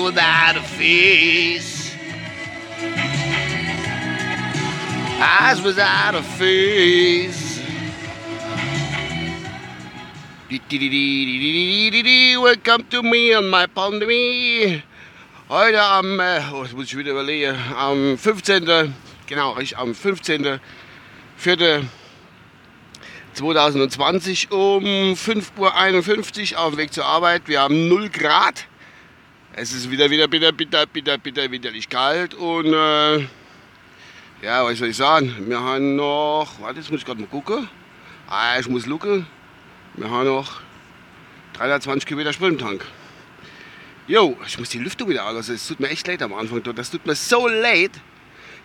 [0.00, 1.94] without a face.
[5.20, 7.60] Eyes without a face.
[12.40, 14.82] Welcome to me on my pandemie.
[15.48, 18.94] Heute am, äh, oh, das muss ich wieder überlegen, am 15.
[19.26, 20.60] Genau, richtig, am 15.
[21.36, 21.84] 4.
[23.34, 24.84] 2020 um
[25.14, 27.48] 5.51 Uhr auf dem Weg zur Arbeit.
[27.48, 28.66] Wir haben 0 Grad.
[29.54, 32.32] Es ist wieder, wieder bitter, bitter, bitter, bitter, winterlich kalt.
[32.32, 33.18] Und äh,
[34.40, 35.36] ja, was soll ich sagen?
[35.46, 37.68] Wir haben noch, warte, jetzt muss ich gerade mal gucken.
[38.28, 39.26] Ah, ich muss gucken.
[39.94, 40.62] Wir haben noch
[41.52, 42.86] 320 Kilometer Sprit im Tank.
[44.08, 45.36] Jo, ich muss die Lüftung wieder an.
[45.36, 46.62] Also, es tut mir echt leid am Anfang.
[46.74, 47.92] Das tut mir so leid,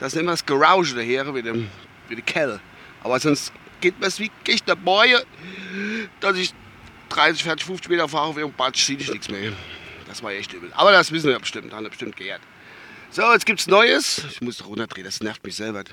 [0.00, 1.70] dass nicht mehr das Garage daher wie dem,
[2.08, 2.58] wie die Kell.
[3.04, 5.14] Aber sonst geht mir es wie ich dabei,
[6.18, 6.52] dass ich
[7.10, 9.52] 30, 40, 50 Meter fahre auf ihrem Batsch, sieht ich nichts mehr.
[10.12, 10.70] Das war echt übel.
[10.74, 12.42] Aber das wissen wir bestimmt, haben wir bestimmt geehrt.
[13.10, 14.22] So, jetzt gibt's Neues.
[14.30, 15.84] Ich muss runterdrehen, das nervt mich selber.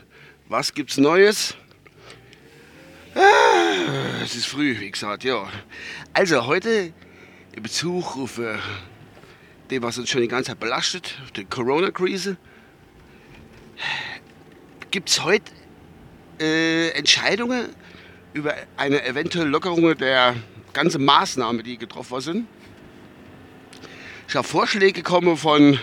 [0.49, 1.55] Was gibt's Neues?
[3.15, 5.47] Ah, es ist früh, wie gesagt, ja.
[6.11, 6.91] Also heute
[7.53, 8.57] in Bezug auf äh,
[9.71, 12.35] dem, was uns schon die ganze Zeit belastet, auf die Corona-Krise,
[14.91, 15.49] gibt es heute
[16.41, 17.69] äh, Entscheidungen
[18.33, 20.35] über eine eventuelle Lockerung der
[20.73, 22.47] ganzen Maßnahmen, die getroffen sind.
[24.29, 25.79] Ich habe Vorschläge gekommen von.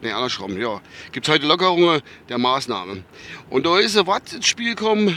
[0.00, 0.80] Ne, andersrum, ja.
[1.12, 3.04] Gibt es heute Lockerungen der Maßnahmen.
[3.50, 5.16] Und da ist Wort ins Spiel gekommen.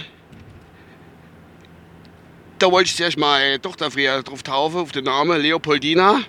[2.59, 6.19] Da wollte ich zuerst meine Tochter früher drauf taufen, auf den Namen Leopoldina.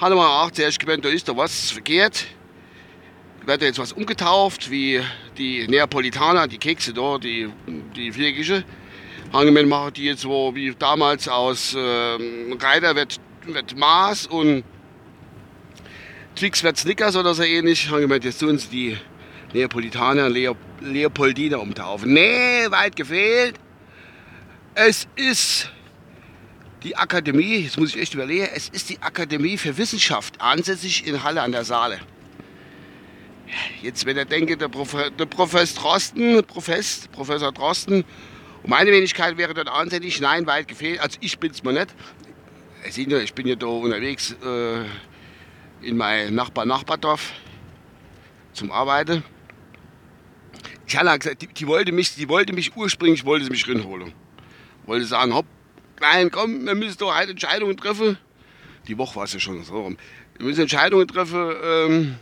[0.00, 2.26] Hatte mal auch zuerst gemeint, da ist da was verkehrt.
[3.44, 5.00] Wird jetzt was umgetauft, wie
[5.36, 7.50] die Neapolitaner, die Kekse da, die,
[7.96, 8.62] die Viereckige.
[9.32, 13.20] Angemein machen die jetzt so wie damals aus ähm, Reiter wird,
[13.54, 14.64] wird Maß und
[16.36, 17.90] Twix wird Snickers oder so ähnlich.
[17.90, 18.98] Angemein jetzt tun sie die
[19.52, 22.12] Neapolitaner Leo, Leopoldiner umtaufen.
[22.12, 23.56] Nee, weit gefehlt.
[24.74, 25.70] Es ist
[26.82, 31.24] die Akademie, jetzt muss ich echt überlegen, es ist die Akademie für Wissenschaft, ansässig in
[31.24, 31.98] Halle an der Saale.
[33.82, 38.04] Jetzt, wenn er denke, der, Prof, der Professor Drosten, Profess, Professor Drosten,
[38.64, 41.88] meine Wenigkeit wäre dort ansässig, nein, weit gefehlt, also ich bin es mal nicht.
[42.86, 44.84] Ich bin ja da unterwegs äh,
[45.82, 47.32] in mein Nachbar-Nachbardorf
[48.52, 49.22] zum Arbeiten.
[50.86, 54.12] Ich habe gesagt, die, die, wollte mich, die wollte mich ursprünglich, wollte sie mich rinholen.
[54.86, 55.46] Wollte sagen, hopp,
[56.00, 58.16] nein, komm, wir müssen doch halt Entscheidungen treffen.
[58.86, 59.98] Die Woche war es ja schon so rum.
[60.36, 62.16] Wir müssen Entscheidungen treffen, ähm,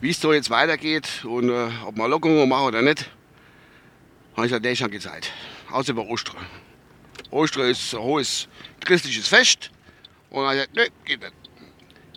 [0.00, 3.10] wie es da jetzt weitergeht und äh, ob wir Lockerungen machen oder nicht.
[4.34, 5.30] Habe ich gesagt, der ist schon Zeit.
[5.70, 6.44] Außer über Ostern.
[7.30, 8.48] Ostern ist ein hohes
[8.80, 9.70] christliches Fest.
[10.30, 11.32] Und dann ich gesagt, nö, geht nicht.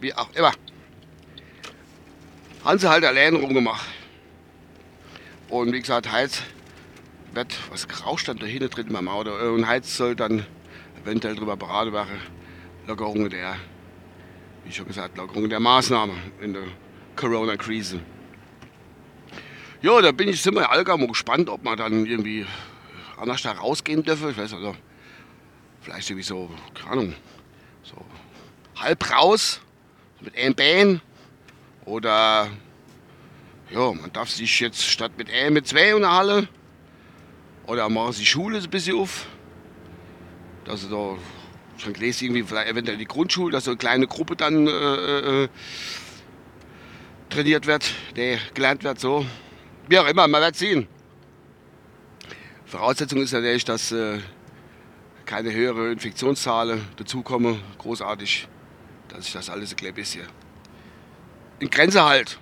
[0.02, 0.53] Wie auch immer.
[2.64, 3.86] Haben sie halt allein rumgemacht.
[5.50, 6.44] Und wie gesagt, Heiz
[7.34, 9.31] wird, was rauscht dann da hinten drin beim Auto.
[9.31, 10.46] Und Heiz soll dann
[11.03, 12.19] eventuell darüber beraten werden.
[12.88, 13.56] Lockerung der,
[14.66, 16.64] wie schon gesagt, Lockerung der Maßnahmen in der
[17.16, 18.00] Corona-Krise.
[19.81, 22.46] Ja, da bin ich immer allgemein gespannt, ob man dann irgendwie
[23.18, 24.31] anders da rausgehen dürfen.
[24.31, 24.75] Ich weiß also,
[25.89, 27.16] vielleicht irgendwie so, keine Ahnung,
[27.83, 27.95] so
[28.75, 29.61] halb raus
[30.22, 31.01] mit einem Bein
[31.85, 32.50] oder
[33.72, 36.47] ja, man darf sich jetzt statt mit einem mit zwei in der Halle
[37.67, 39.27] oder machen sie Schule ein bisschen auf.
[40.66, 41.17] Dass sie da
[41.77, 45.50] schon gelesen, irgendwie vielleicht eventuell die Grundschule, dass so eine kleine Gruppe dann äh, äh,
[47.29, 49.25] trainiert wird, der gelernt wird so.
[49.88, 50.88] Wie auch immer, man wird sehen.
[52.66, 54.19] Voraussetzung ist natürlich, dass äh,
[55.29, 57.62] keine höhere Infektionszahlen dazukommen.
[57.78, 58.47] Großartig,
[59.09, 60.25] dass sich das alles ein klein bisschen
[61.59, 62.40] in Grenze halt.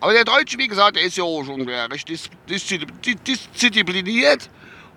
[0.00, 4.48] Aber der Deutsche, wie gesagt, der ist ja auch schon recht diszipliniert.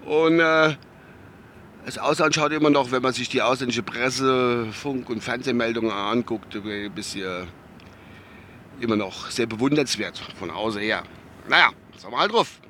[0.06, 0.78] Und äh,
[1.85, 6.56] das Ausland schaut immer noch, wenn man sich die ausländische Presse, Funk- und Fernsehmeldungen anguckt,
[6.56, 7.50] ein bisschen
[8.80, 11.04] immer noch sehr bewundernswert von außen her.
[11.50, 12.62] Naja, sagen wir halt drauf.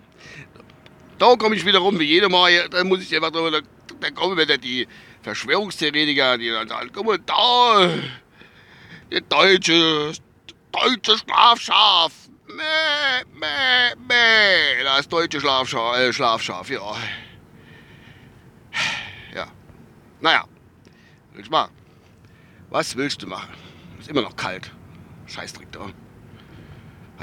[1.19, 2.67] Da komme ich wieder rum wie jede Mal.
[2.69, 3.61] Da muss ich einfach drüber,
[3.99, 4.87] da, da kommen wieder die
[5.21, 7.89] Verschwörungstheoretiker, die dann sagen, guck mal da,
[9.11, 10.13] der deutsche,
[10.71, 12.13] deutsche Schlafschaf.
[12.47, 14.83] Mäh, mäh, mäh.
[14.83, 16.95] Das deutsche Schlafschaf, äh, Schlafschaf, ja.
[19.35, 19.47] Ja.
[20.19, 20.45] Naja,
[21.33, 21.69] willst du mal?
[22.69, 23.53] Was willst du machen?
[23.99, 24.71] Ist immer noch kalt.
[25.27, 25.91] Scheißdreck da.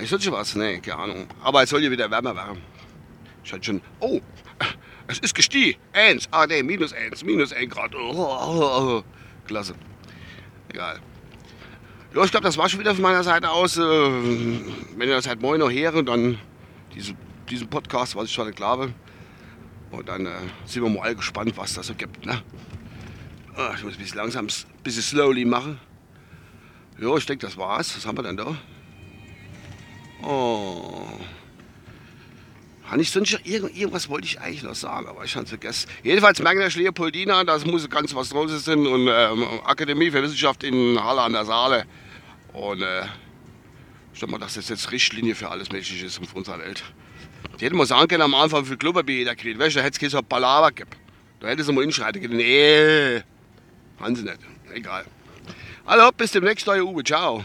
[0.01, 0.55] Ich sollte schon was?
[0.55, 1.27] Nee, keine Ahnung.
[1.43, 2.63] Aber es soll ja wieder wärmer werden.
[3.43, 3.81] Scheint schon.
[4.01, 4.21] Oh,
[5.09, 5.79] es ist gestiegen.
[5.93, 6.29] Eins.
[6.31, 7.25] Ah, nee, minus eins.
[7.25, 7.95] Minus ein Grad.
[7.95, 9.05] Oh, oh, oh.
[9.47, 9.75] Klasse.
[10.69, 11.01] Egal.
[12.15, 13.77] Ja, ich glaube, das war schon wieder von meiner Seite aus.
[13.77, 16.39] Äh, wenn ihr das halt morgen noch hören, dann
[16.95, 17.15] diese,
[17.49, 18.93] diesen Podcast, was ich schon glaube.
[19.91, 20.31] Und dann äh,
[20.65, 22.27] sind wir mal alle gespannt, was das so gibt.
[22.27, 22.43] Ne?
[23.55, 25.79] Ah, ich muss ein bisschen langsam, ein bisschen slowly machen.
[26.99, 27.97] Ja, ich denke, das war's.
[27.97, 28.57] Was haben wir denn da?
[30.23, 31.07] Oh.
[32.87, 35.89] Habe ich sonst irgend, irgendwas wollte ich eigentlich noch sagen, aber ich habe es vergessen.
[36.05, 41.03] Jedenfalls Magnasch Leopoldina, das muss ganz was Großes sein und ähm, Akademie für Wissenschaft in
[41.03, 41.85] Halle an der Saale.
[42.53, 43.03] Und äh,
[44.15, 46.85] ich denke mal, das jetzt Richtlinie für alles Mögliche ist auf unserer Welt.
[47.61, 49.59] Die hätten mal sagen können am Anfang, wie viel Klopapier jeder kriegt.
[49.59, 50.91] Weißt du, da hätte es so Palaver gegeben.
[51.41, 52.37] Da hätte sie mal hinschreiten können.
[52.37, 53.23] Nee,
[53.99, 54.39] haben sie nicht.
[54.73, 55.05] Egal.
[55.85, 57.03] Also, bis demnächst, euer Uwe.
[57.03, 57.43] Ciao.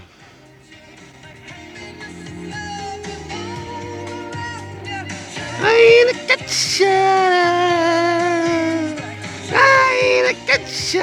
[5.63, 6.87] Eine Katze,
[9.53, 10.99] eine Katze.